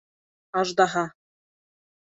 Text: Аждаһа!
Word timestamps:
Аждаһа! 0.63 1.05